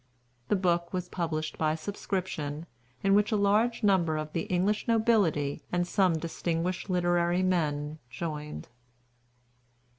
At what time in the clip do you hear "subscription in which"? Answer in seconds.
1.75-3.31